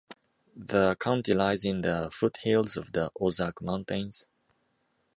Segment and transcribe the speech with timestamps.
[0.55, 4.25] The county lies in the foothills of the Ozark Mountains.